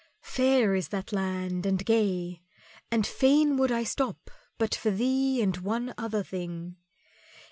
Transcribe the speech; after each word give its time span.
Fair 0.23 0.73
is 0.73 0.87
that 0.87 1.13
land 1.13 1.63
and 1.63 1.85
gay, 1.85 2.41
and 2.89 3.05
fain 3.05 3.55
would 3.55 3.71
I 3.71 3.83
stop 3.83 4.31
but 4.57 4.73
for 4.73 4.89
thee 4.89 5.43
and 5.43 5.55
one 5.57 5.93
other 5.95 6.23
thing. 6.23 6.77